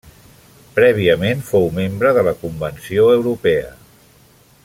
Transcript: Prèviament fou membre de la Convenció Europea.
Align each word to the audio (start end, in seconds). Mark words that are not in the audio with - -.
Prèviament 0.77 1.43
fou 1.49 1.69
membre 1.75 2.15
de 2.19 2.25
la 2.29 2.33
Convenció 2.41 3.07
Europea. 3.19 3.71